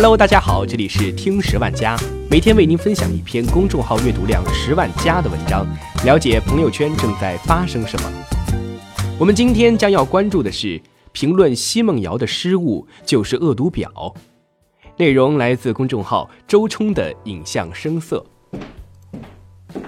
[0.00, 1.96] Hello，大家好，这里是听十万加，
[2.30, 5.66] 每天为您分享一篇公众号阅读量十万加的文章，
[6.04, 8.12] 了解朋友圈正在发生什么。
[9.18, 10.80] 我们今天将要关注的是
[11.10, 14.14] 评论奚梦瑶的失误就是恶毒婊，
[14.98, 18.24] 内容来自公众号周冲的影像声色。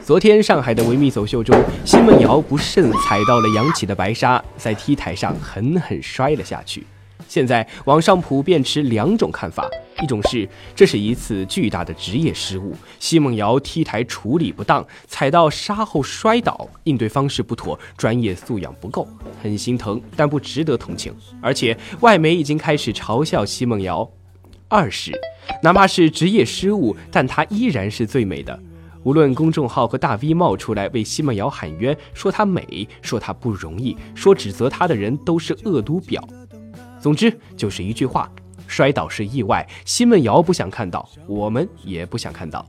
[0.04, 6.84] 昨天上海的维密走秀中，奚梦瑶不慎踩到了扬起的白纱，在 T 台上狠狠摔了下去。
[7.30, 9.70] 现在网上普遍持两种看法，
[10.02, 19.06] 一种是这是一次巨大的职业失误，奚梦瑶 T 台处理不当，踩到沙后摔倒，应对方式不妥，专业素养不够，
[19.40, 21.14] 很心疼，但不值得同情。
[21.40, 24.10] 而且外媒已经开始嘲笑奚梦瑶。
[24.66, 25.12] 二是，
[25.62, 28.60] 哪怕是职业失误，但她依然是最美的。
[29.04, 36.20] 无论公众号和大 V 冒出来为奚梦瑶喊冤，说她美，说她不容易，说指责她的人都是恶毒婊。
[37.00, 38.30] 总之就是一句话：
[38.66, 42.64] 摔倒是意外，奚梦瑶不想看到，我们也不想看到。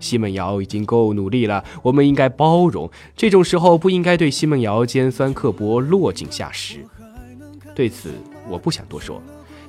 [0.00, 2.88] 奚梦瑶已经够努力了，我们应该包容。
[3.16, 6.86] 这种时候不应该对奚梦瑶尖酸刻薄、落井下石。
[7.74, 8.12] 对此
[8.48, 9.20] 我不想多说，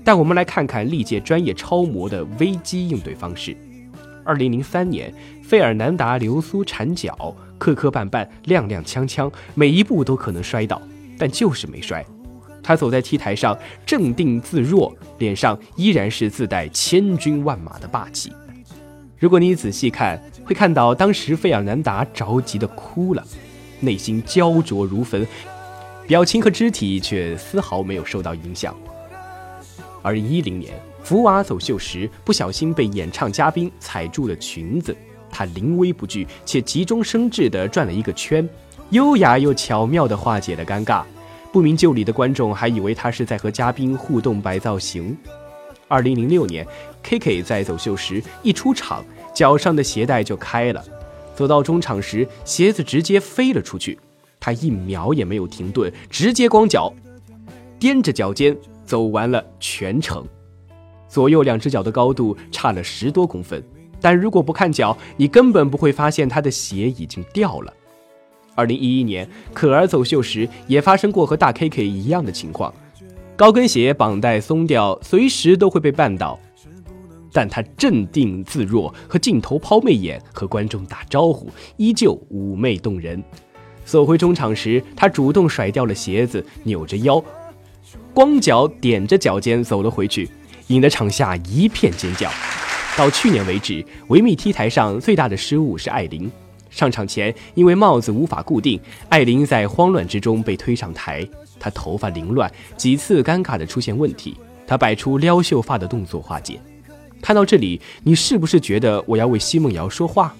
[0.03, 3.57] 但我们来看看历届专业超模的危机应对方式。
[4.23, 10.79] 二零零三年，费尔南达流苏缠脚，磕磕绊绊，踉踉跄跄，每一步都可能摔倒，
[11.17, 12.05] 但就是没摔。
[12.61, 18.31] 他走在 T 台上，镇定自若，脸上依然是自带千军万马的霸气。
[19.17, 23.23] 如果你仔细看，会看到当时费尔南达着急的哭了，
[23.81, 25.27] 内心焦灼如焚，
[26.07, 28.75] 表情和肢体却丝毫没有受到影响。
[30.01, 30.73] 而一零年，
[31.03, 34.95] 福娃走秀时不小心被演唱嘉宾踩住了裙子，
[35.29, 38.47] 他临危不惧且急中生智地转了一个圈，
[38.91, 41.03] 优雅又巧妙地化解了尴尬。
[41.51, 45.17] 不明就里的观众还以为他是在和嘉宾互动摆造型。
[45.87, 46.65] 二零零六年
[47.01, 50.83] ，K K 在走秀时一出场，脚上的鞋带就开了，
[51.35, 53.97] 走到中场时，鞋子直接飞了出去，
[54.39, 56.93] 他一秒也没有停顿，直接光脚，
[57.79, 58.55] 踮着脚尖
[58.85, 60.23] 走完了全程，
[61.07, 63.63] 左右两只脚的高度差了十多公分，
[63.99, 67.73] 但如果不看脚，你根本不会发现他的鞋已经掉了。
[68.59, 72.73] 二零一一年，可儿走秀时也发生过和大 K K 一样的情况，
[73.37, 76.37] 高跟鞋绑带松掉，随时都会被绊倒，
[77.31, 83.23] 但他镇定自若，和镜头抛媚眼，和观众打招呼，依旧妩媚动人。
[83.85, 87.23] 走回中场时，他主动甩掉了鞋子，扭着腰，
[88.13, 90.29] 光脚踮着脚尖走了回去，
[90.67, 92.29] 引得场下一片尖叫。
[92.97, 96.29] 到去年为止，维密 T 台上最大的失误是艾琳。
[96.69, 101.27] 上场前，因为帽子无法固定，艾琳在慌乱之中被推上台。
[101.59, 104.37] 她头发凌乱，几次尴尬的出现问题。
[104.65, 106.59] 她摆出撩秀发的动作化解。
[107.21, 110.33] 看到这里，你是不是觉得我要为奚梦瑶说话？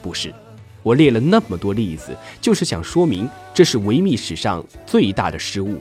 [0.00, 0.32] 不是，
[0.82, 5.80] 我列了那么多例子，就是想说明这是维密史上最大的失误。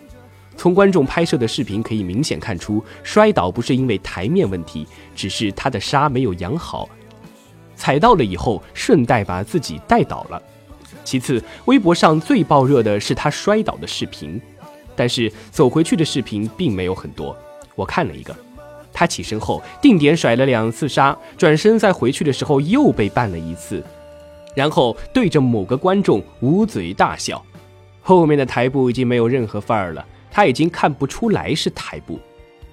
[0.57, 6.89] 从观众拍摄的视频可以明显看出，摔倒不是因为台面问题，只是他的纱没有养好。
[7.79, 10.39] 踩到了以后，顺带把自己带倒了。
[11.05, 14.39] 其次，微博上最爆热的是他摔倒的视频，
[14.97, 17.35] 但是走回去的视频并没有很多。
[17.75, 18.35] 我看了一个，
[18.91, 23.81] 他起身后定点甩了两次沙，转身再回去的时候又被绊了一次，
[24.53, 27.41] 然后对着某个观众捂嘴大笑。
[28.01, 32.19] 后面的台步已经没有任何范儿了，他已经看不出来是台步，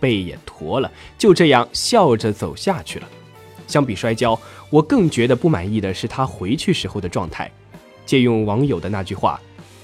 [0.01, 3.07] 背也驼了，就这样笑着走下去了。
[3.67, 4.39] 相比摔跤，
[4.71, 7.51] 我更觉得不满意的是他回去时候的状态。
[8.05, 9.41] 借用网友的那句话：“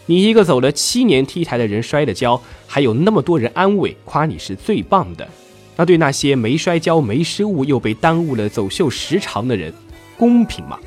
[0.07, 5.29] 你一个走了七年 T 台的人摔了跤，还有那么多人安慰夸你是最棒的，
[5.77, 9.73] 那对那些没摔跤、没失误又被耽误了走秀时长的人，
[10.17, 10.79] 公平吗？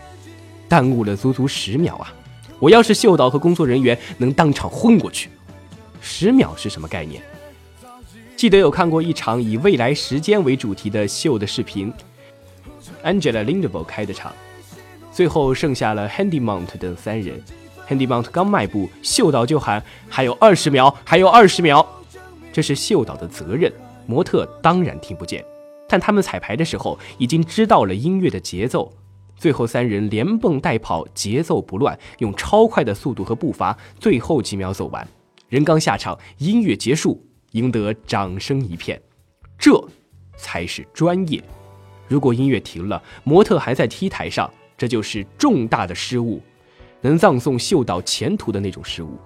[0.70, 2.14] 耽误了足足十秒啊！
[2.60, 5.30] 我要是秀导和工作人员，能当场昏过去。
[6.00, 7.22] 十秒是什么概念？
[8.38, 11.92] 记得有看过一场以未来时间为主题的秀的视频。”
[13.04, 14.34] Angela Lindvall 开的场，
[15.12, 17.42] 最后剩下了 Handy Mount 等三人。
[17.88, 21.86] Handy Mount 刚迈步，秀导就喊：“还有二十秒，还有二十秒。”
[22.52, 23.72] 这是秀导的责任，
[24.08, 25.46] 模特当然听不见。
[25.88, 28.92] 但他们彩排的时候已经知道了音乐的节奏。
[29.38, 35.08] 最后三人连蹦带跑，节奏不乱，用超快的速度和步伐，最后几秒走完。
[35.50, 39.00] 人刚下场，音乐结束，赢得掌声一片。
[39.60, 39.80] 这
[40.38, 41.44] 才是专业。
[42.08, 46.42] 如果音乐停了，模特还在 T 台上，这就是重大的失误，
[47.02, 49.18] 能葬送秀导前途的那种失误。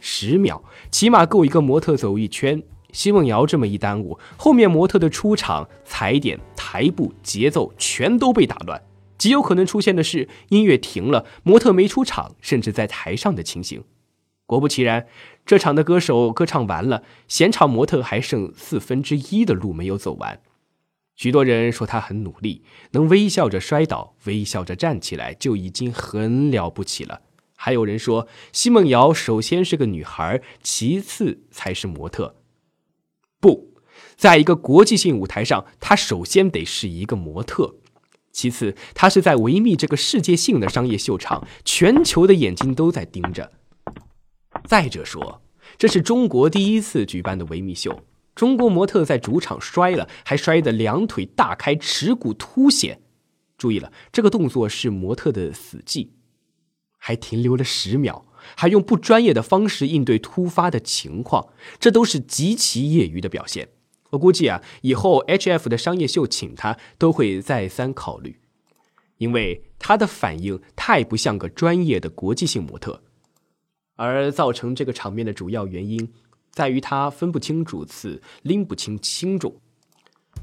[0.00, 2.62] 十秒起码够一个模特走一圈。
[2.90, 8.82] 奚梦瑶这么一耽误，后面模特的出场踩点台步、节奏全都被打乱。
[9.18, 13.84] 极有可能出现的是音乐停了，模特没出场，甚至在台上的情形。
[14.46, 15.06] 果不其然，
[15.44, 20.40] 这场的歌手歌唱完了，现场模特还剩四分之一的路没有走完。
[21.18, 22.62] 许多人说他很努力，
[22.92, 27.22] 能微笑着摔倒，微笑着站起来就已经很了不起了。
[27.56, 32.36] 还有人说，奚梦瑶首先是个女孩，其次才是模特。
[33.40, 33.74] 不，
[34.14, 37.74] 在一个国际性舞台上，她首先得是一个模特。
[38.30, 43.50] 其次，她是在维密这个世界性的商业秀场，全球的眼睛都在盯着。
[44.66, 45.42] 再者说，
[45.76, 48.04] 这是中国第一次举办的维密秀，
[48.38, 53.00] 中国模特在主场摔了，还摔得两腿大开，耻骨凸显。
[53.56, 56.12] 注意了，这个动作是模特的死记，
[56.98, 61.48] 还停留了十秒，还用不专业的方式应对突发的情况，
[61.80, 63.70] 这都是极其业余的表现。
[64.10, 68.38] 我估计啊，以后 H F 的商业秀请他都会再三考虑，
[69.16, 73.02] 因为他的反应太不像个专业的国际性模特，
[73.96, 76.12] 而造成这个场面的主要原因
[76.52, 79.54] 在于他分不清主次，拎不清轻重。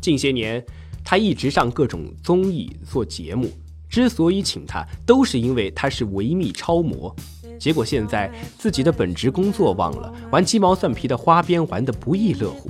[0.01, 0.63] 近些年，
[1.03, 3.51] 他一直上各种综艺做节目，
[3.89, 7.15] 之所以请他，都是因为他是维密超模。
[7.57, 12.69] 结果现在自己的本职工作忘了，玩鸡毛蒜皮的花边玩得不亦乐乎。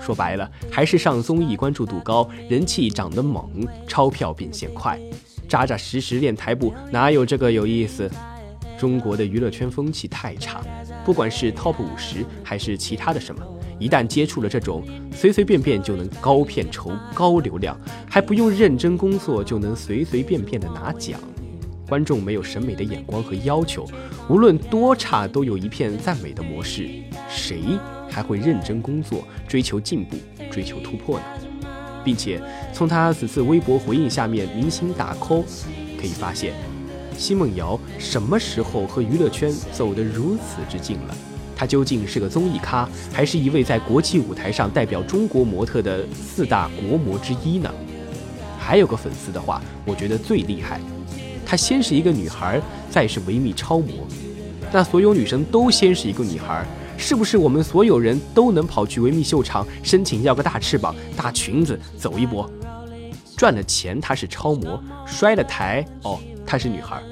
[0.00, 4.98] 说白了，还是上综艺关注度高，人气涨得猛，钞票变现快，
[5.48, 8.10] 扎扎实实练台步，哪有这个有意思？
[8.78, 10.62] 中国的娱乐圈风气太差，
[11.04, 13.42] 不管是 TOP 五十还是其他的什么，
[13.78, 17.78] 一旦接触了这种随随便便就能高片酬、高流量，
[18.08, 21.20] 还不用认真工作就能随随便便的拿奖，
[21.88, 23.86] 观众没有审美的眼光和要求，
[24.28, 26.88] 无论多差都有一片赞美的模式，
[27.28, 27.62] 谁？
[28.10, 30.16] 还会认真工作，追求进步，
[30.50, 31.24] 追求突破呢。
[32.04, 32.40] 并且
[32.72, 35.42] 从他此次微博回应下面明星打 call，
[35.98, 36.52] 可以发现，
[37.16, 41.16] 奚梦瑶什么时候和娱乐圈走得如此之近了？
[41.56, 47.72] 她究竟是个综艺咖，还是一位在国际舞台上代表中国模特的四大国模之一呢？
[48.58, 50.80] 还有个粉丝的话，我觉得最厉害，
[51.46, 54.06] 她先是一个女孩，再是维密超模，
[54.72, 56.66] 那所有女生都先是一个女孩。
[56.96, 62.48] 是不是我们所有人都能跑去维密秀场申请要个大翅膀、大裙子走一波？
[63.36, 66.20] 赚了钱她是超模，摔了台哦
[66.54, 67.02] 她是女孩。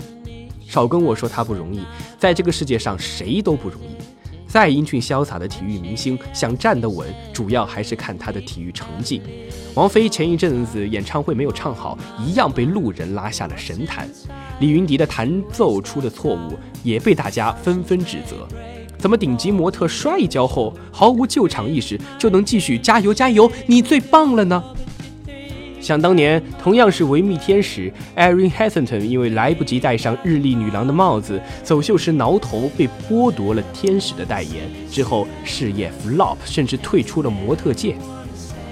[0.68, 1.80] 少跟我说她不容易，
[2.16, 3.96] 在这个世界上谁都不容易。
[4.46, 9.20] 再英俊潇洒的体育明星，想站得稳，主要还是看他的体育成绩。
[9.74, 14.08] 王菲前一阵子演唱会没有唱好，一样被路人拉下了神坛。
[14.60, 18.46] 李云迪的弹奏出了错误，也被大家纷纷指责。
[18.96, 23.50] 怎么顶级模特摔一跤后毫无救场意识就能继续加油加油？
[23.66, 24.62] 你最棒了呢！
[25.82, 37.96] 想当年，同样是维密天使 Erin Heatherton，因为来不及戴上日历女郎的帽子，走秀时挠头，被剥夺了天使的代言，之后事业 flop，甚至退出了模特界。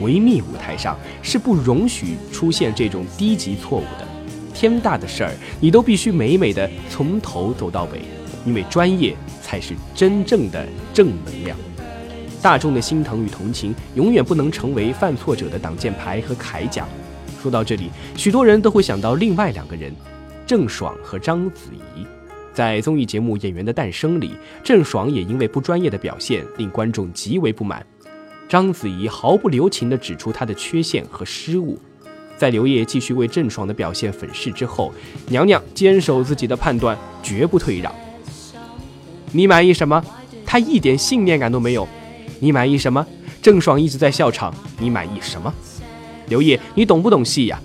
[0.00, 4.06] 维密舞台上是不容许出现这种低级错误的，
[4.54, 8.00] 天大的事儿你都必须美美的从头走到尾，
[8.46, 9.14] 因为专业。
[9.42, 10.64] 才是真正的
[10.94, 11.58] 正能量。
[12.40, 16.86] 大众的心疼与同情永远不能成为犯错者的挡箭牌和铠甲。
[17.40, 19.94] 说到这里，许多人都会想到另外两个人，
[20.46, 22.04] 郑爽和章子怡。
[22.52, 27.84] 在综艺节目《演员的诞生》里，郑爽也因为不专业的表现令观众极为不满。
[28.48, 31.78] 章子怡毫不留情地指出她的缺陷和失误。
[32.36, 34.92] 在刘烨继续为郑爽的表现粉饰之后，
[35.28, 37.94] 娘娘坚守自己的判断，绝不退让。
[39.30, 40.04] 你满意什么？
[40.44, 41.86] 他一点信念感都没有。
[42.40, 43.06] 你满意什么？
[43.40, 44.52] 郑爽一直在笑场。
[44.78, 45.54] 你满意什么？
[46.30, 47.60] 刘烨，你懂不懂戏呀？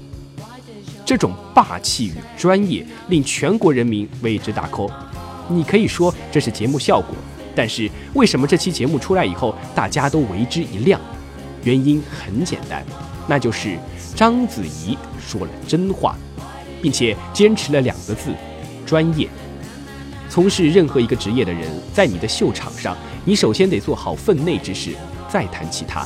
[1.06, 4.92] 这种霸气与专业令全国人民为之打 call。
[5.48, 7.16] 你可以说这是节目效果，
[7.56, 11.00] 但是为什么这期节目出来以后大家都为之一亮？
[11.64, 12.84] 原因很简单，
[13.28, 13.78] 那就是
[14.16, 16.16] 章子怡说了真话，
[16.82, 18.34] 并且坚持了两个字：
[18.84, 19.30] 专业。
[20.28, 24.96] 从事任何一个职业的人，在你的秀场上，你首先得做好分内之事，
[25.30, 26.04] 再谈其他。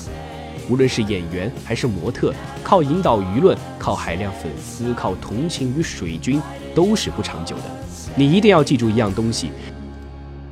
[0.69, 2.33] 无论是演员还是模特，
[2.63, 6.39] 靠引导舆论、靠海量粉丝、靠同情与水军，
[6.75, 7.63] 都是不长久的。
[8.15, 9.49] 你一定要记住一样东西，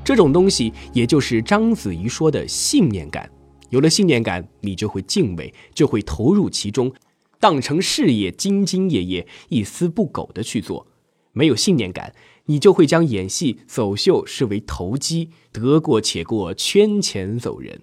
[0.03, 3.29] 这种东西也就是章子怡说的信念感。
[3.69, 6.91] 有了信念感，你就会敬畏，就会投入其中，
[7.39, 10.87] 当成事业，兢兢业业、一丝不苟的去做。
[11.33, 12.13] 没有信念感。
[12.49, 17.81] 你就会将演戏走秀视为投机，得过且过，圈钱走人。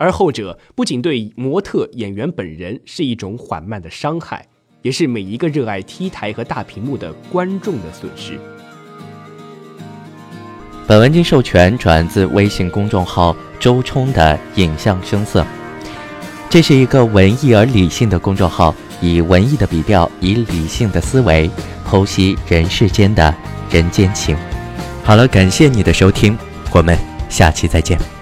[0.00, 4.46] 而后者不仅对模特、演员本人是一种缓慢的伤害，
[4.80, 8.38] 也是每一个热爱 T 台和大屏幕的观众的损失。
[10.86, 15.46] 本文经授权转自微信公众号“周冲”的影像声色。
[16.48, 21.48] 这是一个文艺而理性的公众号，以文艺的笔调，以理性的思维
[21.86, 23.32] 剖析人世间的
[23.70, 24.34] 人间情。
[25.04, 26.38] 好了，感谢你的收听，
[26.72, 28.19] 我们下期再见。